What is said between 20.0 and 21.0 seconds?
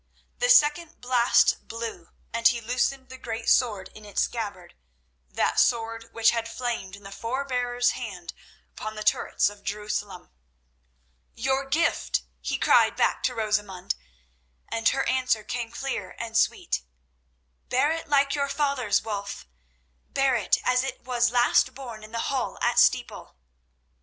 Bear it as